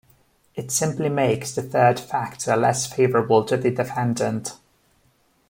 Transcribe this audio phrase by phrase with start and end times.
[0.55, 4.55] It simply makes the third factor less favorable to the defendant.